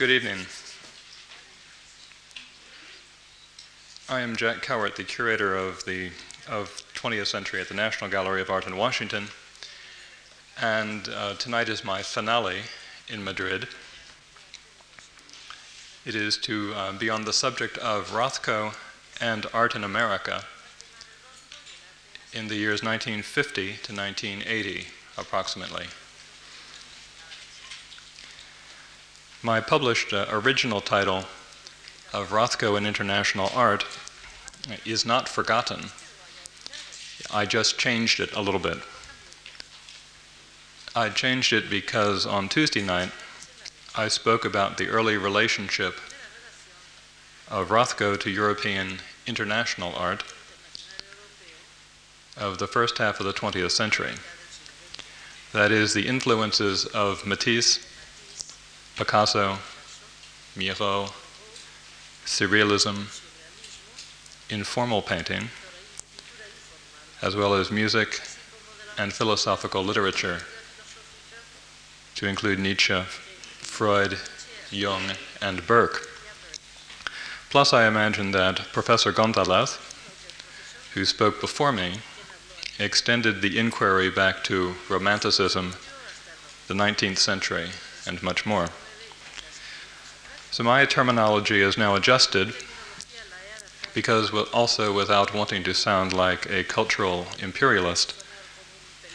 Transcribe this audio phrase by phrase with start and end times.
[0.00, 0.46] Good evening.
[4.08, 6.12] I am Jack Cowart, the curator of the
[6.48, 9.26] of 20th Century at the National Gallery of Art in Washington,
[10.58, 12.60] and uh, tonight is my finale
[13.08, 13.68] in Madrid.
[16.06, 18.74] It is to uh, be on the subject of Rothko
[19.20, 20.44] and art in America
[22.32, 24.86] in the years 1950 to 1980,
[25.18, 25.88] approximately.
[29.42, 31.24] My published uh, original title
[32.12, 33.86] of Rothko and International Art
[34.84, 35.86] is not forgotten.
[37.32, 38.76] I just changed it a little bit.
[40.94, 43.12] I changed it because on Tuesday night
[43.96, 45.94] I spoke about the early relationship
[47.48, 50.22] of Rothko to European international art
[52.36, 54.12] of the first half of the 20th century.
[55.52, 57.86] That is, the influences of Matisse,
[59.00, 59.56] Picasso,
[60.54, 61.08] Miro,
[62.26, 63.06] Surrealism,
[64.50, 65.48] informal painting,
[67.22, 68.20] as well as music
[68.98, 70.40] and philosophical literature,
[72.14, 74.18] to include Nietzsche, Freud,
[74.70, 76.06] Jung, and Burke.
[77.48, 79.78] Plus, I imagine that Professor Gonzalez,
[80.92, 82.00] who spoke before me,
[82.78, 85.72] extended the inquiry back to Romanticism,
[86.68, 87.70] the 19th century,
[88.06, 88.68] and much more.
[90.52, 92.54] So my terminology is now adjusted
[93.94, 98.24] because also without wanting to sound like a cultural imperialist,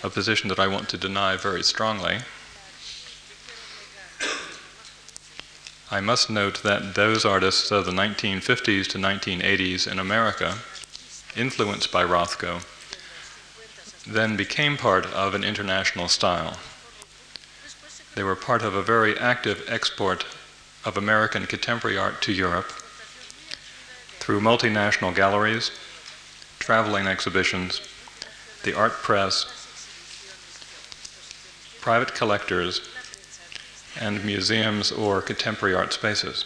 [0.01, 2.19] a position that I want to deny very strongly,
[5.91, 10.55] I must note that those artists of the 1950s to 1980s in America,
[11.35, 12.63] influenced by Rothko,
[14.07, 16.57] then became part of an international style.
[18.15, 20.25] They were part of a very active export
[20.85, 22.69] of American contemporary art to Europe
[24.19, 25.71] through multinational galleries,
[26.59, 27.81] traveling exhibitions,
[28.63, 29.45] the art press,
[31.81, 32.81] private collectors,
[33.99, 36.43] and museums or contemporary art spaces.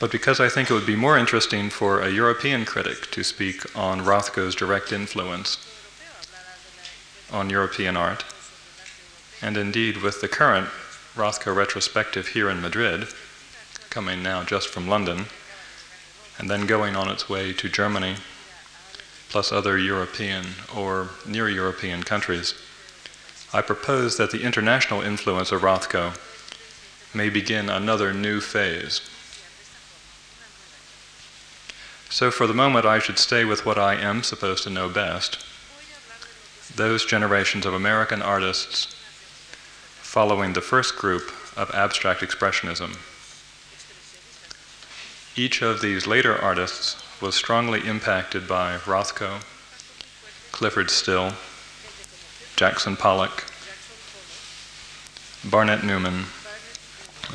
[0.00, 3.64] But because I think it would be more interesting for a European critic to speak
[3.76, 5.58] on Rothko's direct influence
[7.30, 8.24] on European art,
[9.40, 10.68] and indeed with the current
[11.14, 13.06] Rothko retrospective here in Madrid,
[13.90, 15.26] coming now just from London,
[16.38, 18.16] and then going on its way to Germany,
[19.28, 22.54] plus other European or near European countries,
[23.52, 26.16] I propose that the international influence of Rothko
[27.14, 29.02] may begin another new phase.
[32.08, 35.44] So, for the moment, I should stay with what I am supposed to know best
[36.74, 38.96] those generations of American artists
[40.12, 42.98] following the first group of abstract expressionism.
[45.34, 49.40] Each of these later artists was strongly impacted by Rothko,
[50.52, 51.32] Clyfford Still,
[52.56, 53.44] Jackson Pollock,
[55.50, 56.24] Barnett Newman,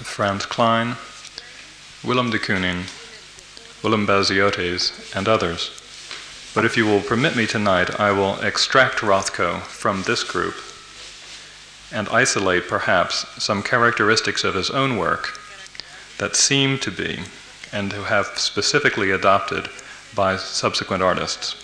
[0.04, 0.98] Franz Kline,
[2.04, 2.84] Willem de Kooning,
[3.84, 5.72] William Baziotes, and others.
[6.54, 10.54] But if you will permit me tonight, I will extract Rothko from this group
[11.92, 15.40] and isolate perhaps some characteristics of his own work
[16.18, 17.20] that seem to be
[17.72, 19.70] and to have specifically adopted
[20.16, 21.56] by subsequent artists.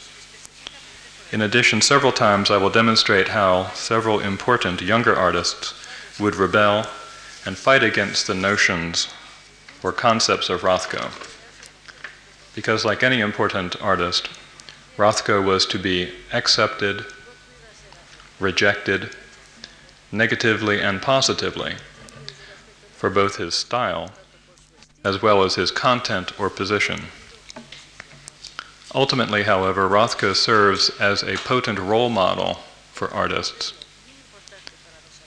[1.31, 5.73] In addition, several times I will demonstrate how several important younger artists
[6.19, 6.85] would rebel
[7.45, 9.13] and fight against the notions
[9.81, 11.11] or concepts of Rothko
[12.55, 14.29] because, like any important artist,
[14.97, 17.05] Rothko was to be accepted,
[18.39, 19.09] rejected,
[20.13, 21.73] negatively and positively,
[22.95, 24.11] for both his style
[25.03, 27.01] as well as his content or position.
[28.95, 32.59] Ultimately, however, Rothko serves as a potent role model
[32.91, 33.73] for artists.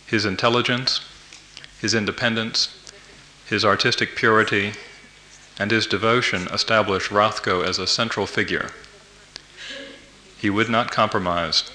[0.06, 1.00] His intelligence,
[1.80, 2.74] his independence,
[3.46, 4.72] his artistic purity,
[5.58, 8.70] and his devotion established Rothko as a central figure.
[10.38, 11.70] He would not compromise.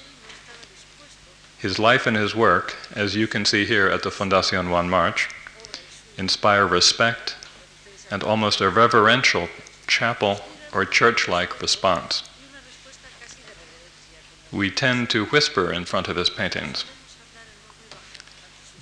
[1.62, 5.30] His life and his work, as you can see here at the Fundación Juan March,
[6.18, 7.36] inspire respect
[8.10, 9.48] and almost a reverential
[9.86, 10.42] chapel
[10.74, 12.24] or church like response.
[14.52, 16.84] We tend to whisper in front of his paintings.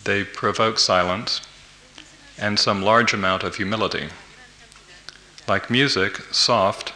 [0.06, 1.42] They provoke silence
[2.38, 4.08] and some large amount of humility.
[5.50, 6.94] Like music, soft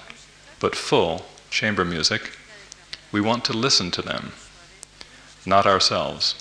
[0.61, 2.31] but full chamber music,
[3.11, 4.31] we want to listen to them,
[5.45, 6.35] not ourselves.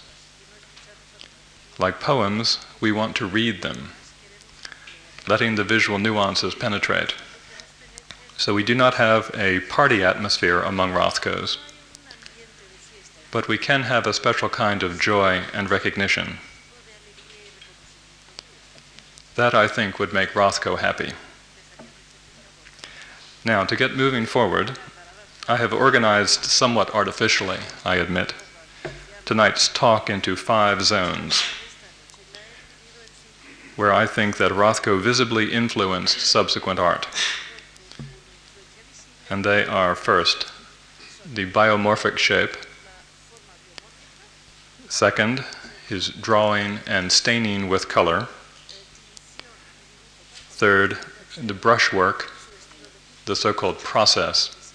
[1.79, 3.91] Like poems, we want to read them,
[5.27, 7.15] letting the visual nuances penetrate.
[8.37, 11.59] So we do not have a party atmosphere among Rothkos,
[13.31, 16.39] but we can have a special kind of joy and recognition.
[19.37, 21.13] That, I think, would make Rothko happy.
[23.45, 24.79] Now, to get moving forward,
[25.49, 28.35] I have organized somewhat artificially, I admit,
[29.25, 31.43] tonight's talk into five zones
[33.77, 37.07] where I think that Rothko visibly influenced subsequent art.
[39.31, 40.53] And they are first,
[41.25, 42.51] the biomorphic shape,
[44.89, 45.45] second,
[45.89, 48.29] his drawing and staining with color,
[50.31, 50.99] third,
[51.37, 52.31] the brushwork,
[53.25, 54.75] the so called process,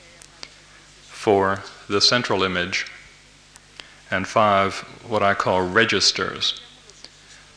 [1.04, 2.88] four, the central image,
[4.12, 4.76] and five,
[5.08, 6.62] what I call registers,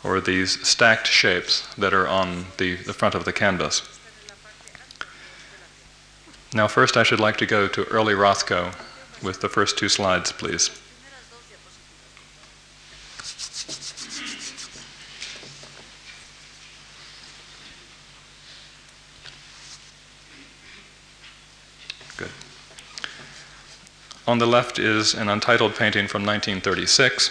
[0.02, 3.82] or these stacked shapes that are on the, the front of the canvas.
[6.52, 8.74] Now, first, I should like to go to early Rothko
[9.22, 10.70] with the first two slides, please.
[24.26, 27.30] On the left is an untitled painting from 1936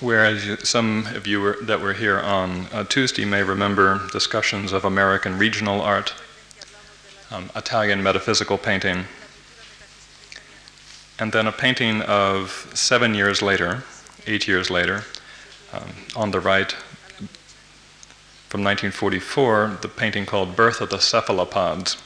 [0.00, 4.84] Whereas some of you were, that were here on uh, Tuesday may remember discussions of
[4.84, 6.14] American regional art,
[7.32, 9.06] um, Italian metaphysical painting,
[11.18, 13.82] and then a painting of seven years later,
[14.28, 15.02] eight years later,
[15.72, 16.70] um, on the right,
[18.48, 21.96] from 1944, the painting called Birth of the Cephalopods,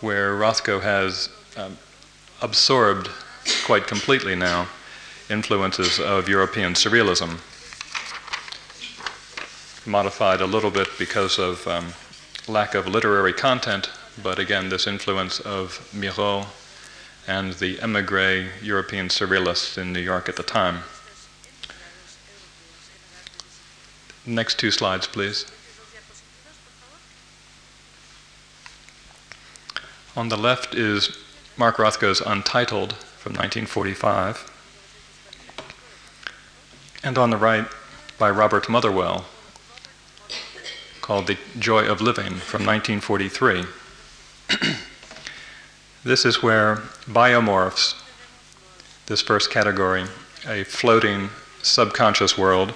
[0.00, 1.76] where Rothko has um,
[2.42, 3.08] absorbed
[3.64, 4.68] quite completely now
[5.30, 7.38] influences of European surrealism,
[9.86, 11.86] modified a little bit because of um,
[12.48, 13.90] lack of literary content,
[14.22, 16.46] but again, this influence of Miro
[17.26, 20.82] and the emigre European surrealists in New York at the time.
[24.24, 25.46] Next two slides, please.
[30.16, 31.18] On the left is
[31.58, 34.50] Mark Rothko's Untitled from 1945
[37.04, 37.66] and on the right
[38.18, 39.26] by Robert Motherwell
[41.02, 43.66] called The Joy of Living from 1943.
[46.04, 47.94] this is where biomorphs,
[49.08, 50.06] this first category,
[50.48, 51.28] a floating
[51.60, 52.72] subconscious world,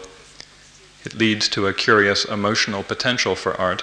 [1.06, 3.82] it leads to a curious emotional potential for art,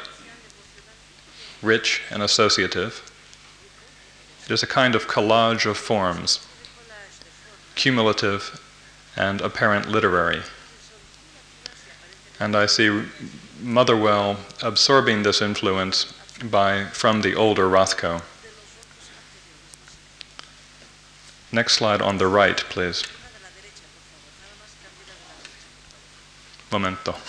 [1.64, 3.07] rich and associative.
[4.48, 6.48] It is a kind of collage of forms,
[7.76, 8.64] cumulative
[9.18, 10.42] and apparent literary.
[12.40, 13.04] And I see
[13.62, 18.22] Motherwell absorbing this influence by, from the older Rothko.
[21.52, 23.04] Next slide on the right, please.
[26.72, 27.12] Momento.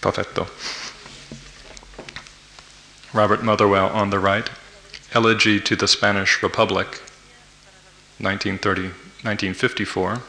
[0.00, 0.46] Perfecto.
[3.12, 4.48] Robert Motherwell on the right.
[5.16, 7.00] Elegy to the Spanish Republic,
[8.18, 8.92] 1930.
[9.26, 10.20] 1954.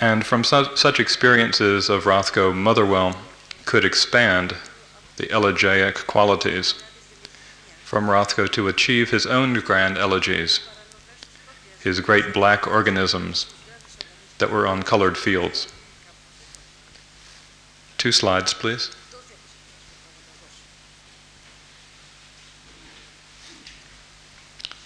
[0.00, 3.16] And from su- such experiences of Rothko, Motherwell
[3.64, 4.54] could expand
[5.16, 6.74] the elegiac qualities
[7.84, 10.60] from Rothko to achieve his own grand elegies,
[11.82, 13.52] his great black organisms
[14.38, 15.66] that were on colored fields.
[17.98, 18.94] Two slides, please.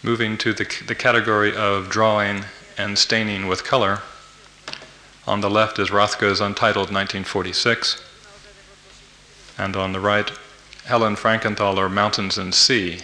[0.04, 4.00] Moving to the, the category of drawing and staining with color,
[5.28, 8.02] on the left is Rothko's Untitled 1946,
[9.56, 10.32] and on the right,
[10.86, 12.98] Helen Frankenthaler Mountains and Sea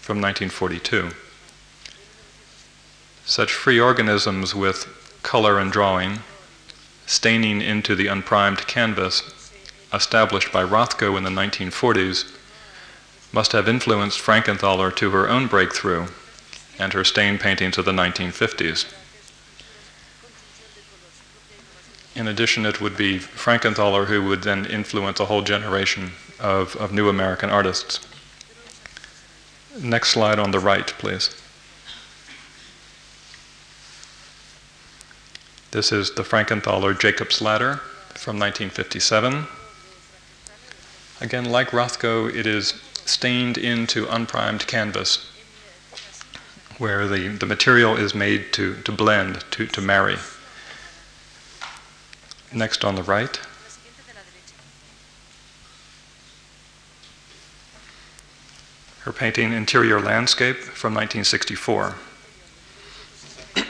[0.00, 1.10] from 1942.
[3.24, 6.20] Such free organisms with color and drawing,
[7.06, 9.50] staining into the unprimed canvas,
[9.92, 12.32] established by Rothko in the 1940s,
[13.32, 16.06] must have influenced Frankenthaler to her own breakthrough
[16.78, 18.92] and her stain paintings of the 1950s.
[22.14, 26.92] In addition, it would be Frankenthaler who would then influence a whole generation of, of
[26.92, 28.00] new American artists.
[29.78, 31.34] Next slide on the right, please.
[35.72, 37.76] This is the Frankenthaler Jacob's Ladder
[38.14, 39.46] from 1957.
[41.20, 45.30] Again, like Rothko, it is stained into unprimed canvas
[46.78, 50.16] where the, the material is made to, to blend, to, to marry.
[52.52, 53.40] Next on the right.
[59.00, 61.94] Her painting Interior Landscape from 1964,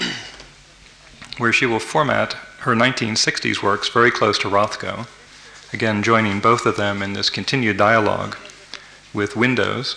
[1.38, 5.06] where she will format her 1960s works very close to Rothko,
[5.74, 8.36] again joining both of them in this continued dialogue
[9.12, 9.94] with windows,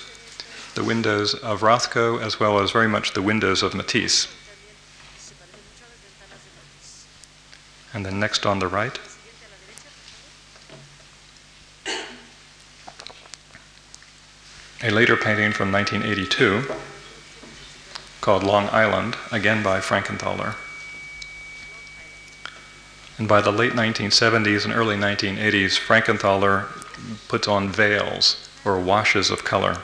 [0.79, 4.29] the windows of Rothko as well as very much the windows of Matisse.
[7.93, 8.97] And then next on the right.
[14.81, 16.63] a later painting from 1982
[18.21, 20.55] called Long Island, again by Frankenthaler.
[23.17, 26.67] And by the late 1970s and early 1980s, Frankenthaler
[27.27, 29.79] puts on veils or washes of color,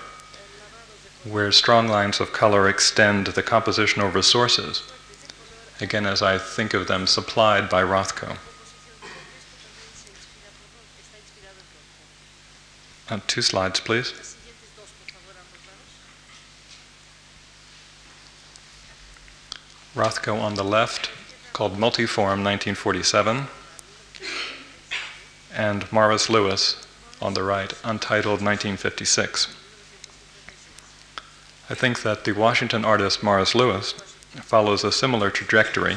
[1.26, 4.84] where strong lines of color extend the compositional resources,
[5.82, 8.38] again, as I think of them supplied by Rothko.
[13.10, 14.36] Uh, two slides, please.
[19.96, 21.10] Rothko on the left,
[21.54, 23.48] called Multiform 1947,
[25.56, 26.86] and Morris Louis
[27.22, 29.65] on the right, Untitled 1956.
[31.68, 33.92] I think that the Washington artist Morris Louis
[34.44, 35.96] follows a similar trajectory,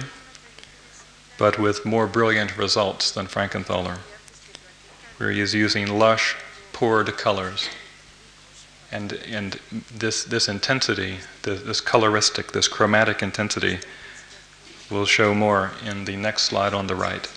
[1.37, 3.99] but with more brilliant results than Frankenthaler,
[5.19, 6.37] where he is using lush,
[6.73, 7.69] poured colors.
[8.91, 9.61] And, and
[9.95, 13.81] this, this intensity, this, this coloristic, this chromatic intensity,
[14.91, 17.29] will show more in the next slide on the right.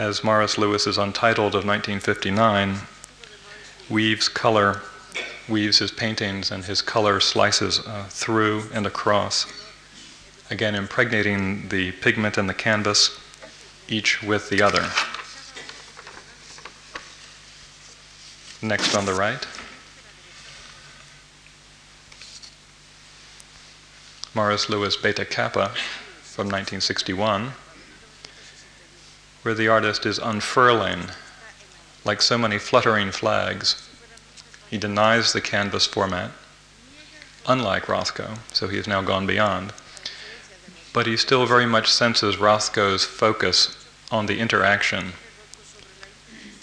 [0.00, 2.86] As Morris Louis's Untitled of 1959
[3.90, 4.80] weaves color,
[5.46, 9.44] weaves his paintings and his color slices uh, through and across,
[10.50, 13.20] again impregnating the pigment and the canvas,
[13.88, 14.88] each with the other.
[18.66, 19.46] Next on the right.
[24.34, 25.68] Morris Louis Beta Kappa
[26.22, 27.52] from 1961,
[29.42, 31.04] where the artist is unfurling
[32.04, 33.88] like so many fluttering flags.
[34.68, 36.30] He denies the canvas format,
[37.46, 39.72] unlike Rothko, so he has now gone beyond.
[40.92, 43.76] But he still very much senses Rothko's focus
[44.10, 45.12] on the interaction,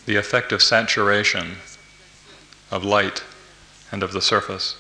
[0.06, 1.58] the effect of saturation
[2.72, 3.24] of light
[3.92, 4.76] and of the surface.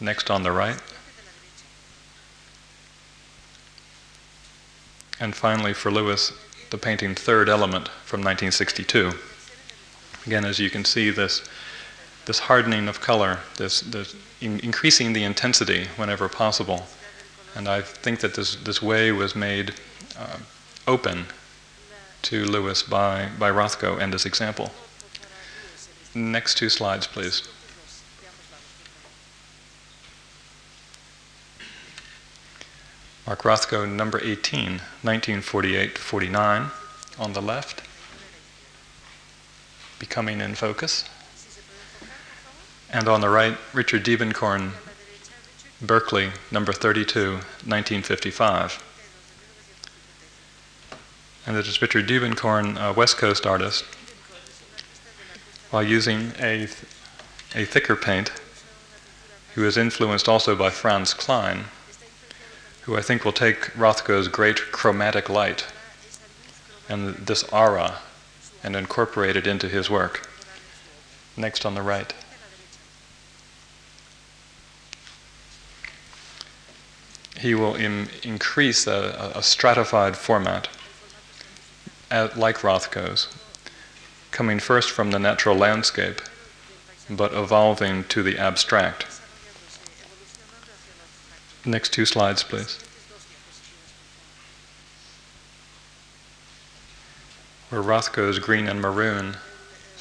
[0.00, 0.80] Next on the right.
[5.20, 6.32] And finally, for Louis,
[6.70, 9.12] the painting Third Element from 1962.
[10.26, 11.42] Again, as you can see, this,
[12.26, 16.86] this hardening of color, this, this in increasing the intensity whenever possible.
[17.54, 19.74] And I think that this, this way was made
[20.18, 20.38] uh,
[20.86, 21.26] open
[22.22, 24.70] to Louis by, by Rothko and this example.
[26.14, 27.48] Next two slides, please.
[33.30, 36.72] Mark Rothko, number 18, 1948-49,
[37.16, 37.80] on the left.
[40.00, 41.08] Becoming in Focus.
[42.92, 44.72] And on the right, Richard Diebenkorn,
[45.80, 48.82] Berkeley, number 32, 1955.
[51.46, 53.84] And it is Richard Diebenkorn, a West Coast artist,
[55.70, 56.64] while using a,
[57.54, 58.32] a thicker paint,
[59.54, 61.66] who was influenced also by Franz Kline,
[62.90, 65.64] who I think will take Rothko's great chromatic light
[66.88, 68.00] and this aura
[68.64, 70.28] and incorporate it into his work.
[71.36, 72.12] Next on the right.
[77.38, 80.66] He will Im- increase a, a, stratified format,
[82.10, 83.28] at, like Rothko's,
[84.32, 86.20] coming first from the natural landscape,
[87.08, 89.06] but evolving to the abstract.
[91.64, 92.78] Next two slides, please.
[97.68, 99.36] Where Rothko's Green and Maroon,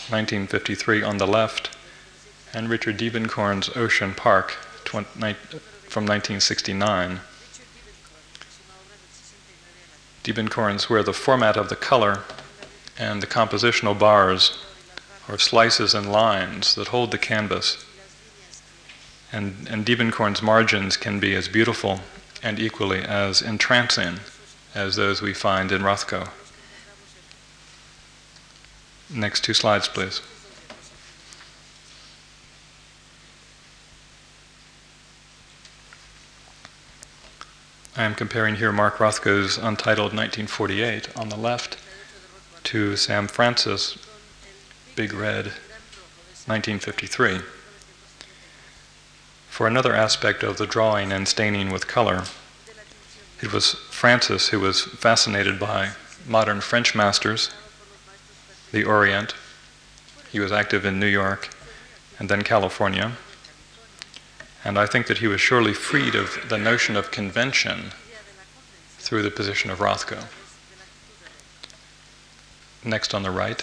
[0.07, 1.75] 1953 on the left,
[2.53, 4.51] and Richard Diebenkorn's Ocean Park
[4.83, 5.05] from
[6.05, 7.19] 1969.
[10.23, 12.23] Diebenkorn's where the format of the color
[12.97, 14.57] and the compositional bars
[15.27, 17.85] or slices and lines that hold the canvas
[19.31, 22.01] and, and Diebenkorn's margins can be as beautiful
[22.41, 24.19] and equally as entrancing
[24.73, 26.29] as those we find in Rothko.
[29.09, 30.21] Next two slides, please.
[37.97, 41.77] I am comparing here Mark Rothko's Untitled 1948 on the left
[42.63, 43.97] to Sam Francis,
[44.95, 45.47] Big Red,
[46.45, 47.39] 1953.
[49.59, 52.23] For another aspect of the drawing and staining with color,
[53.41, 55.89] it was Francis who was fascinated by
[56.25, 57.51] modern French masters,
[58.71, 59.33] the Orient.
[60.31, 61.49] He was active in New York
[62.17, 63.17] and then California.
[64.63, 67.91] And I think that he was surely freed of the notion of convention
[68.97, 70.23] through the position of Rothko.
[72.85, 73.61] Next on the right,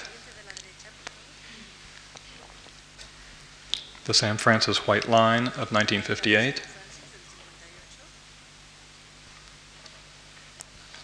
[4.06, 6.62] the Sam Francis White Line of 1958.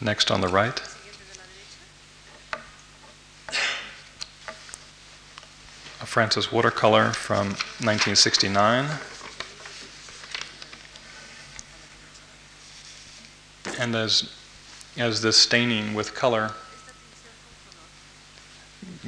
[0.00, 0.80] Next on the right,
[6.00, 7.48] a Francis watercolor from
[7.80, 8.86] 1969.
[13.80, 14.32] And as,
[14.96, 16.52] as this staining with color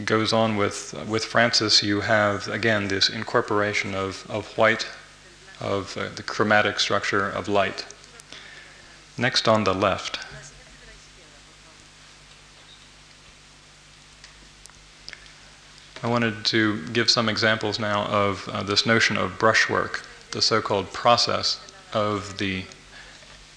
[0.05, 4.87] goes on with, with Francis, you have again this incorporation of, of white,
[5.61, 7.87] of uh, the chromatic structure of light.
[9.17, 10.19] Next on the left.
[16.03, 20.03] I wanted to give some examples now of uh, this notion of brushwork,
[20.33, 21.59] the so called process
[21.95, 22.65] of the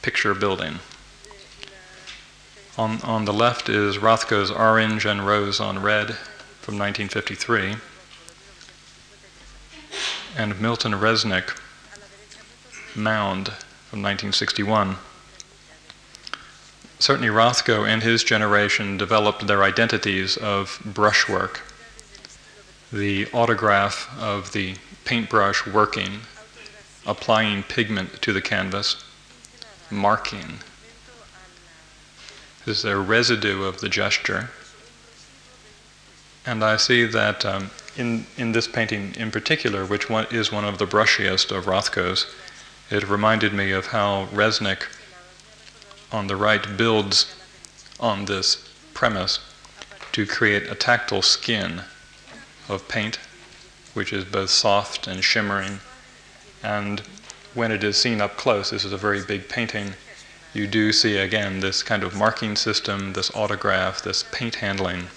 [0.01, 0.79] picture building.
[2.77, 6.11] On, on the left is Rothko's Orange and Rose on Red
[6.61, 7.77] from 1953,
[10.37, 11.59] and Milton Resnick
[12.95, 13.47] Mound
[13.89, 14.97] from 1961.
[16.99, 21.61] Certainly, Rothko and his generation developed their identities of brushwork,
[22.93, 26.19] the autograph of the paintbrush working,
[27.07, 29.03] applying pigment to the canvas,
[29.89, 30.59] marking
[32.67, 34.49] is a residue of the gesture.
[36.45, 40.65] And I see that um, in, in this painting in particular, which one is one
[40.65, 42.25] of the brushiest of Rothko's,
[42.89, 44.83] it reminded me of how Resnick
[46.11, 47.33] on the right builds
[47.99, 49.39] on this premise
[50.11, 51.81] to create a tactile skin
[52.69, 53.19] of paint,
[53.93, 55.79] which is both soft and shimmering.
[56.63, 57.01] And
[57.53, 59.93] when it is seen up close, this is a very big painting
[60.57, 65.07] you do see again this kind of marking system, this autograph, this paint handling.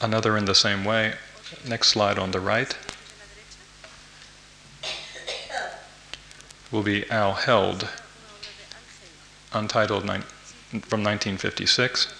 [0.00, 1.14] Another in the same way.
[1.66, 2.76] Next slide on the right
[6.70, 7.88] will be Al Held,
[9.52, 10.20] untitled ni-
[10.80, 12.14] from 1956.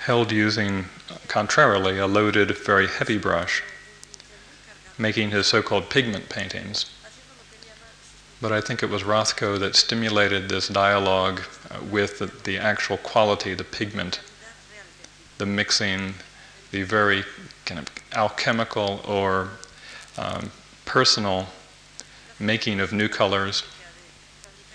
[0.00, 0.86] Held using,
[1.28, 3.62] contrarily, a loaded, very heavy brush,
[4.98, 6.86] making his so called pigment paintings.
[8.40, 12.96] But I think it was Rothko that stimulated this dialogue uh, with the, the, actual
[12.96, 14.20] quality, the pigment,
[15.36, 16.14] the mixing,
[16.70, 17.24] the very
[17.66, 19.50] kind of alchemical or
[20.16, 20.50] um,
[20.86, 21.48] personal
[22.38, 23.62] making of new colors,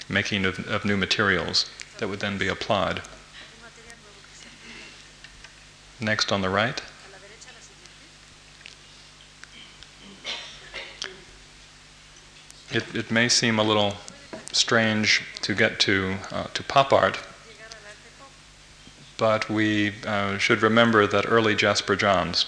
[0.07, 3.01] making of, of new materials that would then be applied.
[5.99, 6.81] Next on the right.
[12.71, 13.95] It, it may seem a little
[14.51, 17.19] strange to get to, uh, to pop art,
[19.17, 22.45] but we uh, should remember that early Jasper Johns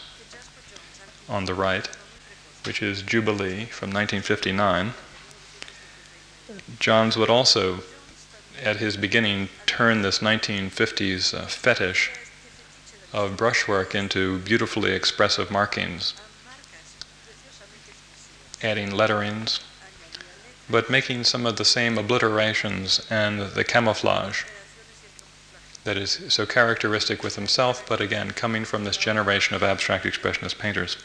[1.30, 1.88] on the right,
[2.66, 4.94] which is Jubilee from 1959,
[6.80, 7.84] Johns would also,
[8.62, 12.12] at his beginning, turn this 1950s uh, fetish
[13.14, 16.14] of brushwork into beautifully expressive markings,
[18.62, 19.60] adding letterings,
[20.70, 24.44] but making some of the same obliterations and the camouflage
[25.84, 30.58] that is so characteristic with himself, but again, coming from this generation of abstract expressionist
[30.60, 30.98] painters.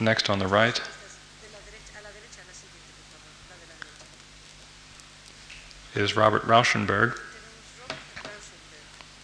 [0.00, 0.80] Next on the right.
[5.94, 7.20] Is Robert Rauschenberg,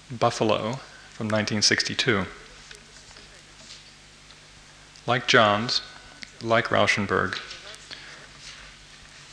[0.08, 0.78] Buffalo
[1.10, 2.26] from 1962.
[5.08, 5.80] Like Johns,
[6.42, 7.38] like Rauschenberg,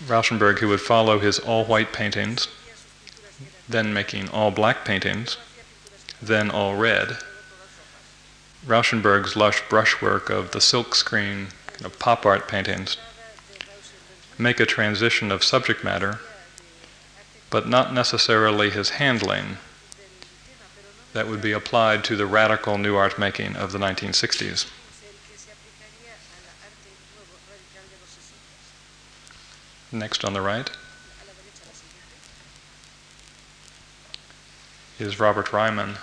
[0.05, 2.47] Rauschenberg, who would follow his all white paintings,
[3.67, 5.37] then making all black paintings,
[6.21, 7.17] then all red.
[8.65, 12.97] Rauschenberg's lush brushwork of the silkscreen kind of pop art paintings
[14.37, 16.19] make a transition of subject matter,
[17.49, 19.57] but not necessarily his handling
[21.13, 24.69] that would be applied to the radical new art making of the 1960s.
[29.91, 30.69] Next on the right
[34.99, 35.95] is Robert Ryman,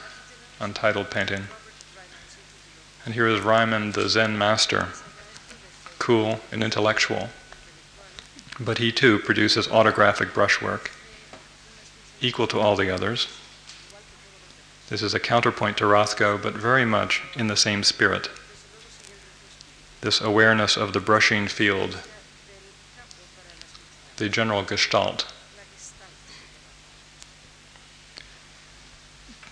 [0.61, 1.44] untitled painting.
[3.05, 4.88] And here is Ryman, the Zen master,
[5.99, 7.29] cool and intellectual.
[8.59, 10.90] But he too produces autographic brushwork,
[12.20, 13.29] equal to all the others.
[14.88, 18.31] This is a counterpoint to Rothko, but very much in the same spirit.
[20.03, 21.99] This awareness of the brushing field,
[24.25, 25.31] the general gestalt.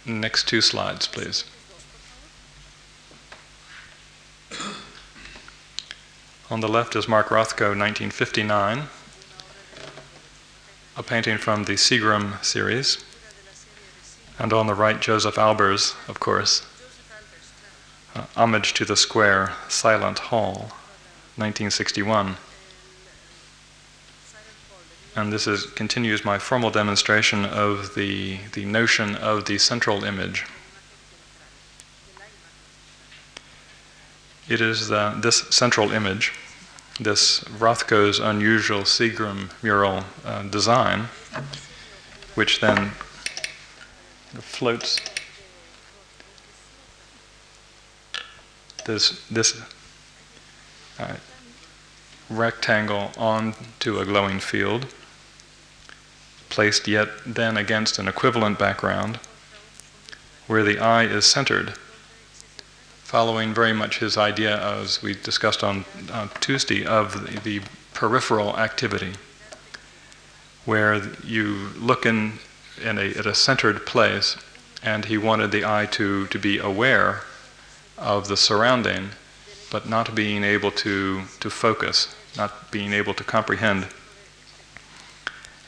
[0.07, 1.45] Next two slides, please.
[6.51, 8.85] On the left is Mark Rothko, 1959,
[10.97, 13.05] a painting from the Seagram series.
[14.39, 16.65] And on the right, Josef Albers, of course,
[18.15, 20.73] uh, Homage to the Square, Silent Hall,
[21.37, 22.37] 1961.
[25.15, 30.47] And this is, continues my formal demonstration of the, the notion of the central image.
[34.49, 36.33] It is the, this central image,
[36.99, 41.09] this Rothko's unusual Seagram mural uh, design,
[42.35, 42.93] which then
[44.41, 44.99] floats
[48.87, 49.61] this, this
[50.99, 51.17] uh,
[52.31, 54.87] rectangle onto a glowing field,
[56.53, 59.19] placed yet then against an equivalent background,
[60.47, 61.75] where the eye is centered
[63.13, 65.85] following very much his idea, as we discussed on,
[66.41, 67.61] Tuesday, of the, the,
[67.93, 69.13] peripheral activity,
[70.65, 72.39] where you look in,
[72.83, 74.37] in a, at a centered place,
[74.83, 77.21] and he wanted the eye to, to be aware
[77.99, 79.11] of the surrounding,
[79.71, 83.87] but not being able to, to focus, not being able to comprehend.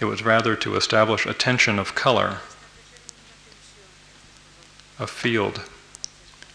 [0.05, 2.41] It was rather to establish a tension of color,
[4.99, 5.63] a field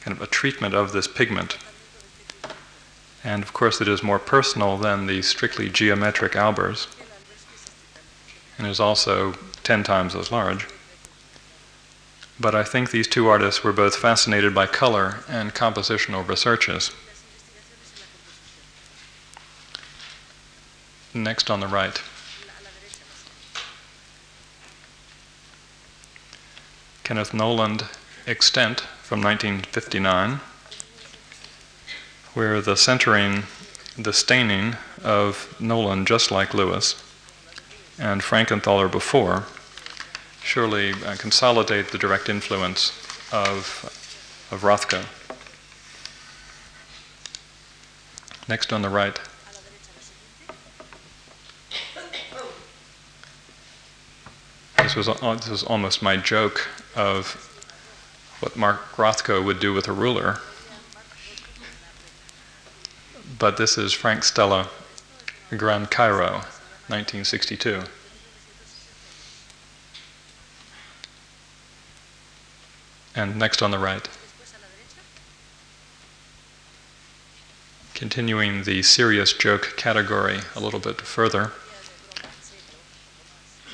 [0.02, 1.58] kind of a treatment of this pigment.
[3.24, 6.86] And of course, it is more personal than the strictly geometric Albers,
[8.60, 9.34] and is also
[9.64, 10.68] 10 times as large.
[12.40, 16.92] But I think these two artists were both fascinated by color and compositional researches.
[21.16, 22.00] Next on the right.
[27.10, 27.86] Kenneth Noland,
[28.28, 30.42] Extent, from 1959,
[32.36, 33.46] where the centering,
[33.98, 36.94] the staining of Noland, just like Louis,
[37.98, 39.46] and Frankenthaler before,
[40.44, 42.92] surely uh, consolidate the direct influence
[43.34, 43.90] of,
[44.52, 45.04] of Rothko.
[48.48, 49.20] Next on the right.
[54.78, 57.46] This was, this was almost my joke of
[58.40, 60.40] what Mark Rothko would do with a ruler.
[63.38, 64.70] But this is Frank Stella,
[65.52, 66.44] Grand Cairo,
[66.88, 67.84] 1962.
[73.16, 74.08] And next on the right.
[77.94, 81.52] Continuing the serious joke category a little bit further.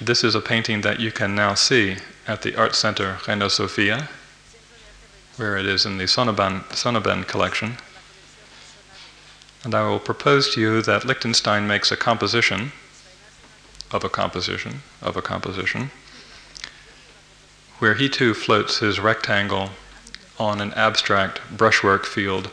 [0.01, 1.97] This is a painting that you can now see
[2.28, 4.10] at the Art Center Reina Sofia
[5.38, 7.78] where it is in the Sonnabend, collection.
[9.64, 12.72] And I will propose to you that Lichtenstein makes a composition
[13.92, 15.92] of a composition of a composition,
[17.80, 19.72] where he too floats his rectangle
[20.40, 22.50] on an abstract brushwork field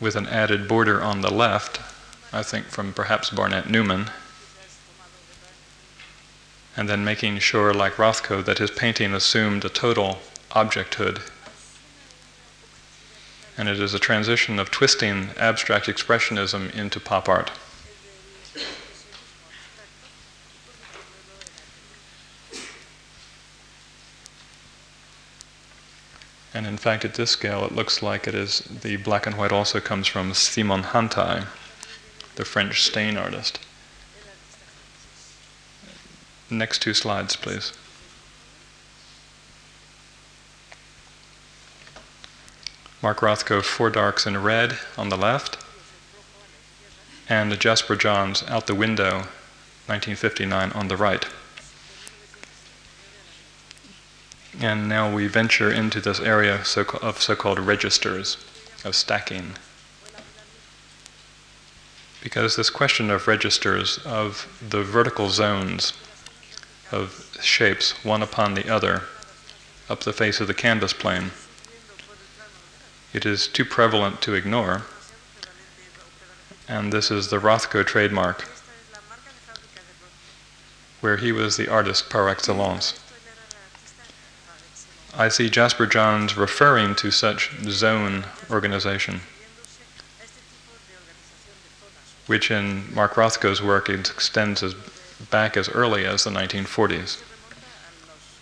[0.00, 1.80] with an added border on the left,
[2.32, 4.10] I think from perhaps Barnett Newman,
[6.76, 11.20] and then making sure, like Rothko, that his painting assumed a total objecthood.
[13.58, 17.50] And it is a transition of twisting abstract expressionism into pop art.
[26.54, 29.52] And in fact, at this scale, it looks like it is the black and white
[29.52, 31.46] also comes from Simon Hantai,
[32.36, 33.58] the French stain artist.
[36.52, 37.72] Next two slides, please.
[43.02, 45.56] Mark Rothko, Four Darks in Red on the left,
[47.26, 49.28] and Jasper Johns, Out the Window,
[49.86, 51.26] 1959 on the right.
[54.60, 56.66] And now we venture into this area of
[57.22, 58.36] so called registers,
[58.84, 59.54] of stacking.
[62.22, 65.92] because this question of registers of the vertical zones
[66.92, 69.02] of shapes one upon the other
[69.88, 71.32] up the face of the canvas plane,
[73.12, 74.82] it is too prevalent to ignore.
[76.68, 78.48] And this is the Rothko trademark,
[81.00, 82.98] where he was the artist par excellence.
[85.14, 89.20] I see Jasper Johns referring to such zone organization,
[92.26, 94.74] which in Mark Rothko's work extends as
[95.30, 97.22] back as early as the 1940s.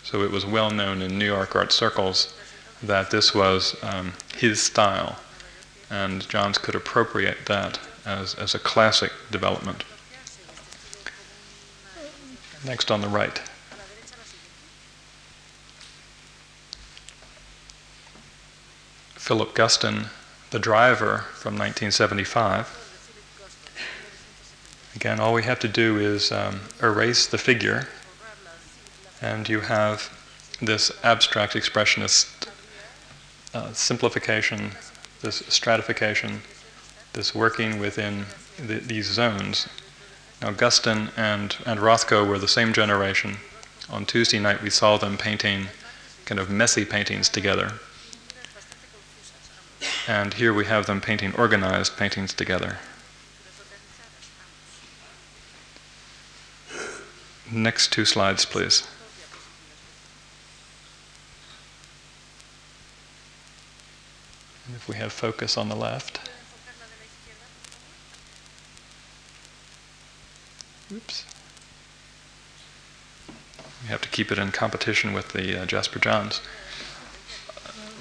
[0.03, 2.33] So it was well known in New York art circles
[2.81, 5.19] that this was um, his style,
[5.89, 9.83] and Johns could appropriate that as, as a classic development.
[12.65, 13.41] Next on the right.
[19.15, 20.07] Philip Guston,
[20.49, 22.80] The Driver from 1975.
[24.95, 27.87] Again, all we have to do is um, erase the figure,
[29.21, 30.09] and you have
[30.61, 32.47] this abstract expressionist
[33.53, 34.71] uh, simplification,
[35.21, 36.41] this stratification,
[37.13, 38.25] this working within
[38.57, 39.67] the, these zones.
[40.41, 43.37] Now, Guston and, and Rothko were the same generation.
[43.89, 45.67] On Tuesday night, we saw them painting
[46.25, 47.73] kind of messy paintings together.
[50.07, 52.77] And here we have them painting organized paintings together.
[57.51, 58.87] Next two slides, please.
[64.73, 66.29] If we have focus on the left.
[70.93, 71.25] Oops.
[73.83, 76.39] We have to keep it in competition with the uh, Jasper Johns.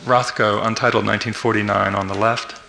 [0.05, 2.61] Rothko, Untitled 1949 on the left,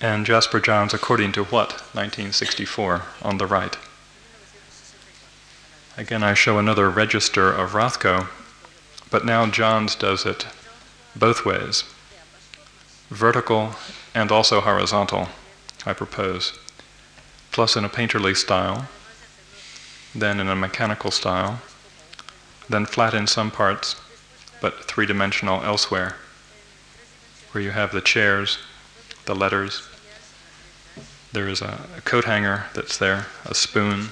[0.00, 3.76] and Jasper Johns, According to What, 1964 on the right.
[5.96, 8.26] Again, I show another register of Rothko,
[9.10, 10.46] but now Johns does it
[11.14, 11.84] both ways
[13.10, 13.76] vertical
[14.12, 15.28] and also horizontal,
[15.86, 16.58] I propose,
[17.52, 18.88] plus in a painterly style,
[20.14, 21.60] then in a mechanical style,
[22.68, 23.94] then flat in some parts,
[24.60, 26.16] but three dimensional elsewhere,
[27.52, 28.58] where you have the chairs,
[29.26, 29.88] the letters.
[31.32, 34.08] There is a, a coat hanger that's there, a spoon,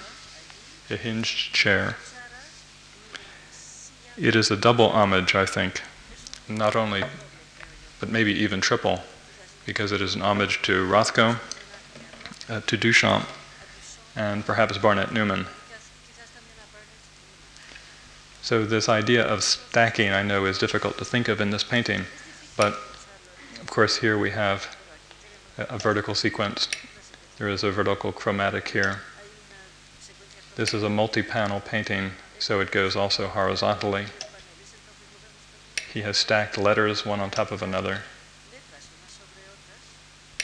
[0.90, 1.96] a hinged chair.
[4.18, 5.80] It is a double homage, I think,
[6.48, 7.02] not only,
[7.98, 9.00] but maybe even triple,
[9.64, 11.38] because it is an homage to Rothko,
[12.48, 13.26] uh, to Duchamp,
[14.14, 15.46] and perhaps Barnett Newman.
[18.42, 22.02] So this idea of stacking, I know, is difficult to think of in this painting,
[22.56, 22.74] but
[23.60, 24.76] of course here we have
[25.56, 26.68] a, a vertical sequence.
[27.38, 29.00] There is a vertical chromatic here.
[30.54, 34.06] This is a multi-panel painting, so it goes also horizontally.
[35.92, 38.02] He has stacked letters one on top of another.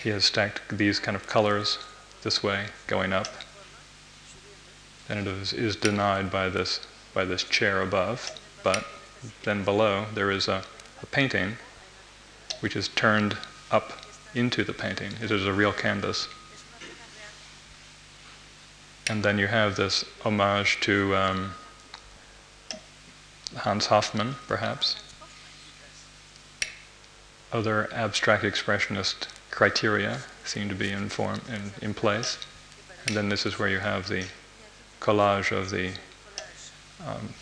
[0.03, 1.79] He has stacked these kind of colors
[2.23, 3.29] this way, going up.
[5.09, 6.81] And it is, is denied by this
[7.15, 8.87] by this chair above, but
[9.45, 10.63] then below there is a,
[11.03, 11.57] a painting
[12.61, 13.37] which is turned
[13.71, 15.13] up into the painting.
[15.23, 16.29] It is a real canvas.
[19.09, 21.53] And then you have this homage to um,
[23.57, 24.97] Hans Hofmann, perhaps.
[27.53, 32.39] Other abstract expressionist criteria seem to be in, form, in, in place.
[33.07, 34.27] And then this is where you have the
[35.01, 35.93] collage of the
[37.07, 37.35] um,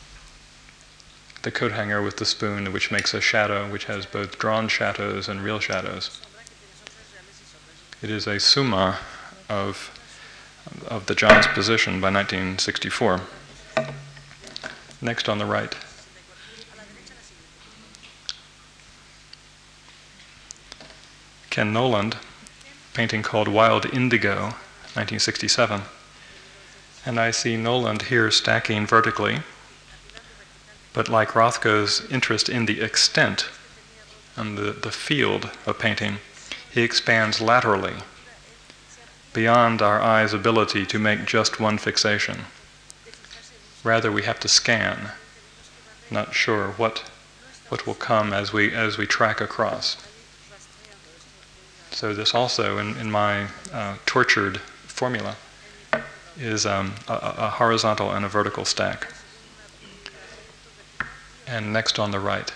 [1.46, 5.28] the coat hanger with the spoon, which makes a shadow which has both drawn shadows
[5.28, 6.20] and real shadows.
[8.02, 8.98] It is a summa
[9.48, 9.95] of,
[10.88, 13.20] of the Johns position by 1964.
[15.00, 15.74] Next on the right.
[21.50, 22.16] Ken Noland,
[22.92, 24.54] painting called Wild Indigo,
[24.94, 25.82] 1967.
[27.04, 29.40] And I see Noland here stacking vertically,
[30.92, 33.46] but like Rothko's interest in the extent
[34.36, 36.18] and the, the field of painting,
[36.70, 37.94] he expands laterally
[39.36, 42.38] beyond our eye's ability to make just one fixation.
[43.84, 45.10] Rather, we have to scan,
[46.10, 47.04] not sure what,
[47.68, 49.98] what will come as we, as we track across.
[51.90, 55.36] So, this also, in, in my uh, tortured formula,
[56.38, 59.12] is um, a, a horizontal and a vertical stack.
[61.46, 62.50] And next on the right.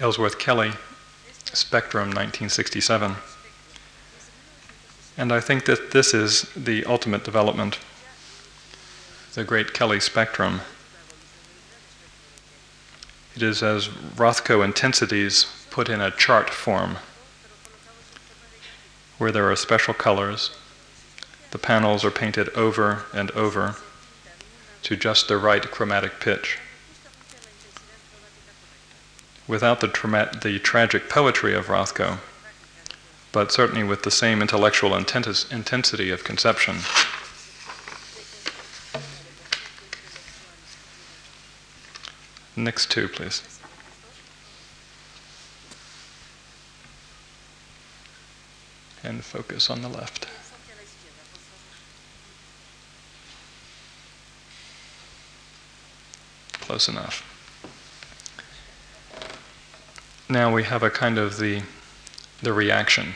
[0.00, 0.72] Ellsworth Kelly,
[1.52, 3.16] Spectrum 1967.
[5.16, 7.78] And I think that this is the ultimate development,
[9.34, 10.60] the great Kelly spectrum.
[13.34, 16.96] It is as Rothko intensities put in a chart form,
[19.18, 20.50] where there are special colors.
[21.50, 23.76] The panels are painted over and over
[24.82, 26.58] to just the right chromatic pitch.
[29.50, 32.18] Without the, tra- the tragic poetry of Rothko,
[33.32, 36.76] but certainly with the same intellectual intentis- intensity of conception.
[42.54, 43.42] Next two, please.
[49.02, 50.28] And focus on the left.
[56.60, 57.29] Close enough.
[60.30, 61.62] Now we have a kind of the,
[62.40, 63.14] the reaction.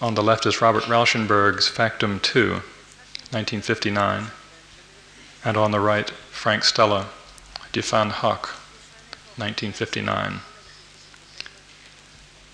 [0.00, 2.54] On the left is Robert Rauschenberg's Factum II,
[3.30, 4.32] 1959,
[5.44, 7.06] and on the right, Frank Stella,
[7.70, 8.48] Die Hoek,
[9.38, 10.40] 1959.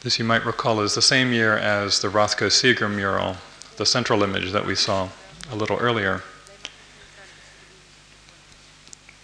[0.03, 3.39] This, you might recall, is the same year as the Rothko Seagram mural,
[3.79, 5.09] the central image that we saw
[5.51, 6.23] a little earlier.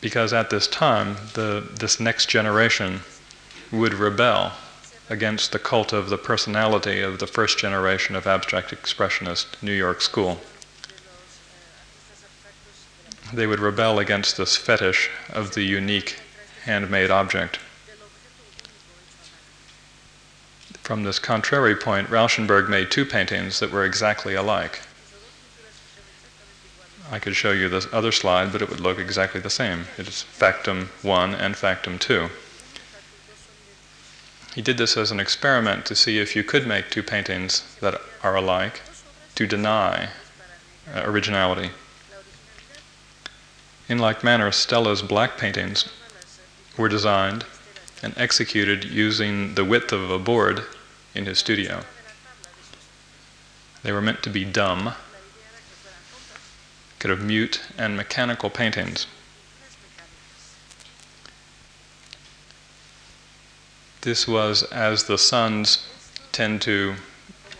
[0.01, 3.03] Because at this time, the, this next generation
[3.71, 4.53] would rebel
[5.11, 10.01] against the cult of the personality of the first generation of abstract expressionist New York
[10.01, 10.39] school.
[13.33, 16.17] They would rebel against this fetish of the unique
[16.65, 17.59] handmade object.
[20.83, 24.81] From this contrary point, Rauschenberg made two paintings that were exactly alike.
[27.11, 29.87] I could show you this other slide, but it would look exactly the same.
[29.99, 32.31] It is Factum 1 and Factum 2.
[34.59, 38.01] He did this as an experiment to see if you could make two paintings that
[38.25, 38.81] are alike
[39.37, 40.09] to deny
[40.92, 41.71] uh, originality.
[43.88, 45.88] In like manner, Stella's black paintings
[46.77, 47.44] were designed
[48.03, 50.64] and executed using the width of a board
[51.14, 51.85] in his studio.
[53.85, 54.94] They were meant to be dumb,
[56.99, 59.07] kind of mute and mechanical paintings.
[64.03, 65.87] This was as the sons
[66.33, 66.95] tend to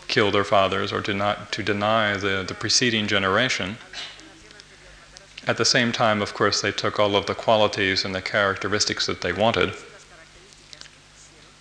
[0.07, 3.77] kill their fathers or to not to deny the, the preceding generation.
[5.45, 9.05] At the same time, of course, they took all of the qualities and the characteristics
[9.05, 9.73] that they wanted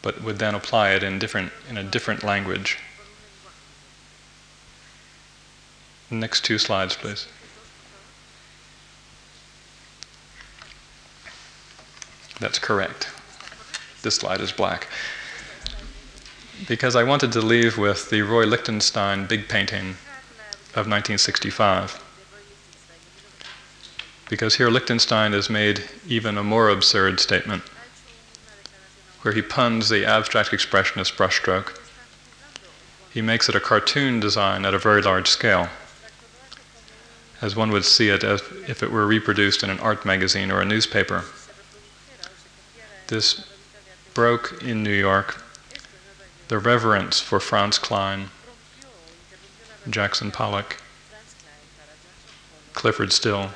[0.02, 2.78] but would then apply it in different in a different language.
[6.10, 7.26] Next two slides, please.
[12.40, 13.08] That's correct.
[14.02, 14.86] This slide is black.
[16.66, 19.96] Because I wanted to leave with the Roy Lichtenstein big painting
[20.74, 22.04] of 1965.
[24.28, 27.62] Because here Lichtenstein has made even a more absurd statement
[29.22, 31.80] where he puns the abstract expressionist brushstroke.
[33.12, 35.68] He makes it a cartoon design at a very large scale,
[37.40, 40.64] as one would see it if it were reproduced in an art magazine or a
[40.64, 41.24] newspaper.
[43.08, 43.44] This
[44.18, 45.40] broke in New York
[46.48, 48.30] the reverence for Franz Kline,
[49.88, 50.82] Jackson Pollock,
[52.74, 53.50] Clyfford Still,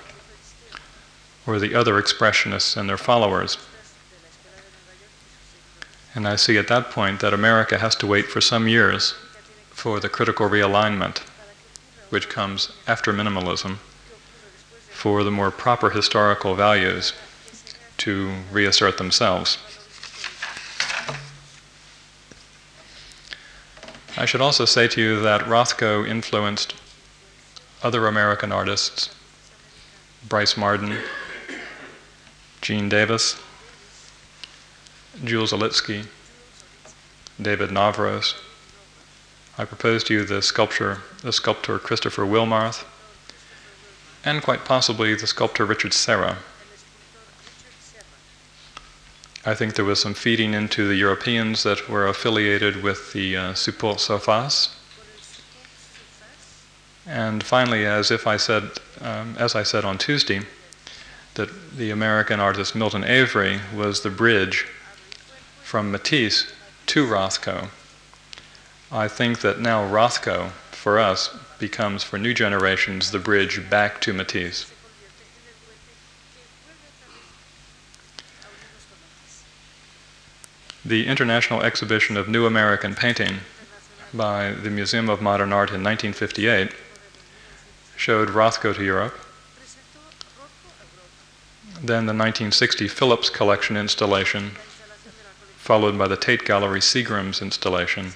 [1.49, 3.59] or the other expressionists and their followers.
[6.15, 9.15] And I see at that point that America has to wait for some years
[9.71, 11.23] for the critical realignment,
[12.11, 13.79] which comes after minimalism,
[14.91, 17.15] for the more proper historical values
[17.97, 19.59] to reassert themselves.
[24.23, 26.77] I should also say to you that Rothko influenced
[27.83, 29.13] other American artists,
[30.29, 30.97] Brice Marden,
[32.61, 33.35] Gene Davis,
[35.25, 36.07] Jules Olitski,
[37.41, 38.37] David Novros.
[39.59, 42.85] I propose to you the sculpture, the sculptor Christopher Wilmarth,
[44.25, 46.39] and quite possibly the sculptor Richard Serra.
[49.45, 53.55] I think there was some feeding into the Europeans that were affiliated with the uh,
[53.55, 54.77] Support Surface.
[57.07, 58.71] And finally, as if I said,
[59.01, 60.43] um, as I said on Tuesday,
[61.35, 64.67] that the American artist Milton Avery was the bridge
[65.63, 66.53] from Matisse
[66.87, 67.71] to Rothko.
[68.93, 74.13] I think that now Rothko, for us, becomes for new generations the bridge back to
[74.13, 74.72] Matisse.
[80.85, 83.37] The International Exhibition of New American Painting
[84.13, 86.73] by the Museum of Modern Art in 1958
[87.97, 89.17] showed Rothko to Europe.
[91.75, 94.57] Then the 1960 Phillips Collection installation,
[95.57, 98.15] followed by the Tate Gallery Seagram's installation,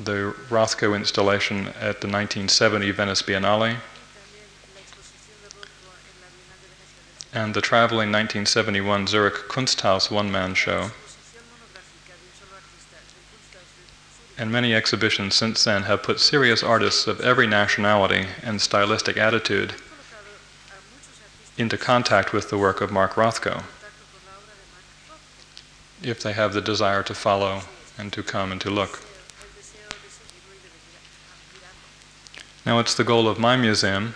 [0.00, 3.76] the Rothko installation at the 1970 Venice Biennale,
[7.34, 10.90] and the traveling 1971 Zurich Kunsthaus one-man show.
[14.36, 19.74] And many exhibitions since then have put serious artists of every nationality and stylistic attitude
[21.56, 23.62] into contact with the work of Mark Rothko,
[26.02, 27.62] if they have the desire to follow
[27.98, 29.00] and to come and to look.
[32.64, 34.14] Now, it's the goal of my museum,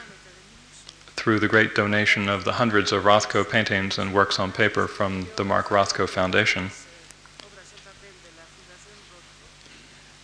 [1.16, 5.26] through the great donation of the hundreds of Rothko paintings and works on paper from
[5.36, 6.70] the Mark Rothko Foundation,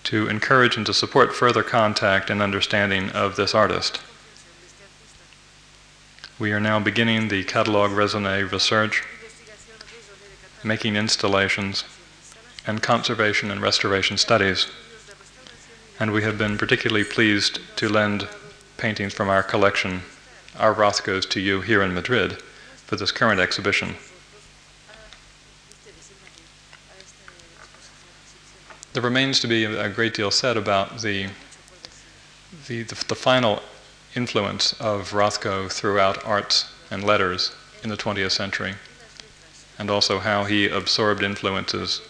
[0.05, 4.01] to encourage and to support further contact and understanding of this artist.
[6.39, 9.05] We are now beginning the Catalogue Raisonné research,
[10.65, 11.85] making installations,
[12.67, 14.67] and conservation and restoration studies.
[16.01, 18.29] And we have been particularly pleased to lend
[18.77, 20.03] paintings from our collection,
[20.59, 22.41] our Rothkos, to you here in Madrid
[22.87, 23.95] for this current exhibition.
[28.93, 31.29] There remains to be a great deal said about the,
[32.67, 33.63] the, the, the final
[34.15, 38.75] influence of Rothko throughout arts and letters in the 20th century,
[39.79, 42.03] and also how he absorbed influences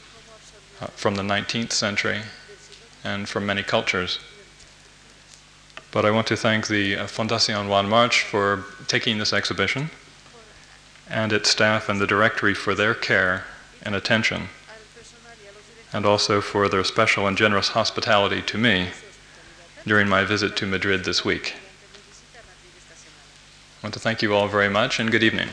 [0.80, 2.22] uh, from the 19th century
[3.05, 4.18] and from many cultures.
[5.93, 9.90] But I want to thank the uh, Fundación Juan March for taking this exhibition
[11.09, 13.45] and its staff and the directory for their care
[13.82, 14.49] and attention
[15.93, 18.88] and also for their special and generous hospitality to me
[19.86, 21.55] during my visit to Madrid this week.
[23.82, 25.51] I want to thank you all very much and good evening.